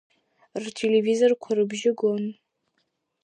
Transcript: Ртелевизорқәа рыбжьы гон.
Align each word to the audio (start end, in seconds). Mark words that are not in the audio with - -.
Ртелевизорқәа 0.63 1.51
рыбжьы 1.57 1.91
гон. 1.99 2.25